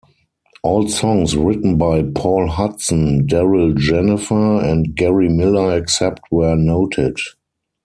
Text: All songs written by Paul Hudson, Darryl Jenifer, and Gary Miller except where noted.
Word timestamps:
All 0.63 0.87
songs 0.87 1.37
written 1.37 1.77
by 1.77 2.01
Paul 2.01 2.47
Hudson, 2.47 3.27
Darryl 3.27 3.75
Jenifer, 3.77 4.59
and 4.63 4.95
Gary 4.95 5.29
Miller 5.29 5.77
except 5.77 6.21
where 6.31 6.55
noted. 6.55 7.19